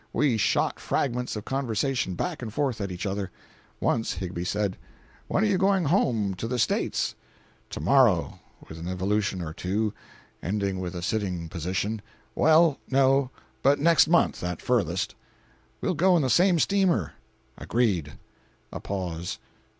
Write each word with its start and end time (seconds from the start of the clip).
We 0.13 0.35
shot 0.35 0.79
fragments 0.79 1.35
of 1.35 1.45
conversation 1.45 2.15
back 2.15 2.41
and 2.41 2.51
forth 2.51 2.81
at 2.81 2.91
each 2.91 3.05
other. 3.05 3.29
Once 3.79 4.13
Higbie 4.13 4.43
said: 4.45 4.75
"When 5.27 5.43
are 5.43 5.47
you 5.47 5.59
going 5.59 5.85
home—to 5.85 6.47
the 6.47 6.57
States?" 6.57 7.13
"To 7.69 7.79
morrow!"—with 7.79 8.79
an 8.79 8.87
evolution 8.87 9.43
or 9.43 9.53
two, 9.53 9.93
ending 10.41 10.79
with 10.79 10.95
a 10.95 11.03
sitting 11.03 11.49
position. 11.49 12.01
"Well—no—but 12.33 13.77
next 13.79 14.07
month, 14.07 14.43
at 14.43 14.59
furthest." 14.59 15.13
"We'll 15.81 15.93
go 15.93 16.15
in 16.15 16.23
the 16.23 16.31
same 16.31 16.57
steamer." 16.57 17.13
"Agreed." 17.55 18.13
A 18.73 18.79
pause. 18.79 19.37